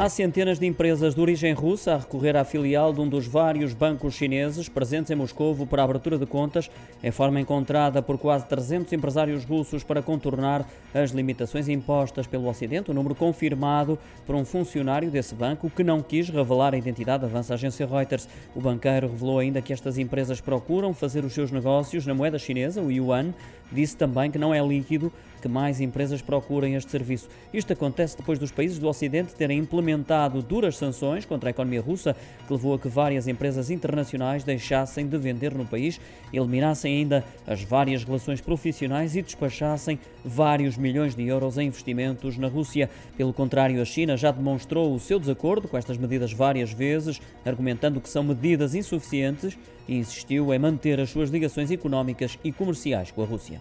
Há 0.00 0.08
centenas 0.08 0.60
de 0.60 0.64
empresas 0.64 1.12
de 1.12 1.20
origem 1.20 1.52
russa 1.52 1.94
a 1.94 1.98
recorrer 1.98 2.36
à 2.36 2.44
filial 2.44 2.92
de 2.92 3.00
um 3.00 3.08
dos 3.08 3.26
vários 3.26 3.74
bancos 3.74 4.14
chineses 4.14 4.68
presentes 4.68 5.10
em 5.10 5.16
Moscovo 5.16 5.66
para 5.66 5.82
a 5.82 5.84
abertura 5.84 6.16
de 6.16 6.24
contas, 6.24 6.70
em 7.02 7.10
forma 7.10 7.40
encontrada 7.40 8.00
por 8.00 8.16
quase 8.16 8.46
300 8.46 8.92
empresários 8.92 9.44
russos 9.44 9.82
para 9.82 10.00
contornar 10.00 10.64
as 10.94 11.10
limitações 11.10 11.68
impostas 11.68 12.28
pelo 12.28 12.48
Ocidente. 12.48 12.92
O 12.92 12.94
número 12.94 13.12
confirmado 13.12 13.98
por 14.24 14.36
um 14.36 14.44
funcionário 14.44 15.10
desse 15.10 15.34
banco 15.34 15.68
que 15.68 15.82
não 15.82 16.00
quis 16.00 16.28
revelar 16.28 16.74
a 16.74 16.78
identidade, 16.78 17.24
avança 17.24 17.54
a 17.54 17.56
agência 17.56 17.84
Reuters. 17.84 18.28
O 18.54 18.60
banqueiro 18.60 19.08
revelou 19.08 19.40
ainda 19.40 19.60
que 19.60 19.72
estas 19.72 19.98
empresas 19.98 20.40
procuram 20.40 20.94
fazer 20.94 21.24
os 21.24 21.32
seus 21.32 21.50
negócios 21.50 22.06
na 22.06 22.14
moeda 22.14 22.38
chinesa, 22.38 22.80
o 22.80 22.88
yuan. 22.88 23.34
Disse 23.70 23.96
também 23.96 24.30
que 24.30 24.38
não 24.38 24.54
é 24.54 24.64
líquido 24.64 25.12
que 25.42 25.48
mais 25.48 25.78
empresas 25.78 26.22
procurem 26.22 26.74
este 26.74 26.90
serviço. 26.90 27.28
Isto 27.52 27.72
acontece 27.74 28.16
depois 28.16 28.38
dos 28.38 28.50
países 28.50 28.78
do 28.78 28.88
Ocidente 28.88 29.34
terem 29.34 29.58
implementado 29.58 29.87
duras 30.46 30.76
sanções 30.76 31.24
contra 31.24 31.48
a 31.48 31.52
economia 31.52 31.80
russa, 31.80 32.14
que 32.46 32.52
levou 32.52 32.74
a 32.74 32.78
que 32.78 32.88
várias 32.88 33.26
empresas 33.26 33.70
internacionais 33.70 34.44
deixassem 34.44 35.06
de 35.06 35.16
vender 35.16 35.54
no 35.54 35.64
país, 35.64 36.00
eliminassem 36.32 36.98
ainda 36.98 37.24
as 37.46 37.62
várias 37.62 38.04
relações 38.04 38.40
profissionais 38.40 39.16
e 39.16 39.22
despachassem 39.22 39.98
vários 40.24 40.76
milhões 40.76 41.14
de 41.14 41.26
euros 41.26 41.58
em 41.58 41.68
investimentos 41.68 42.36
na 42.36 42.48
Rússia. 42.48 42.90
Pelo 43.16 43.32
contrário, 43.32 43.80
a 43.80 43.84
China 43.84 44.16
já 44.16 44.30
demonstrou 44.30 44.94
o 44.94 45.00
seu 45.00 45.18
desacordo 45.18 45.68
com 45.68 45.76
estas 45.76 45.96
medidas 45.96 46.32
várias 46.32 46.72
vezes, 46.72 47.20
argumentando 47.44 48.00
que 48.00 48.08
são 48.08 48.22
medidas 48.22 48.74
insuficientes 48.74 49.58
e 49.86 49.96
insistiu 49.96 50.52
em 50.52 50.58
manter 50.58 51.00
as 51.00 51.10
suas 51.10 51.30
ligações 51.30 51.70
económicas 51.70 52.38
e 52.44 52.52
comerciais 52.52 53.10
com 53.10 53.22
a 53.22 53.26
Rússia. 53.26 53.60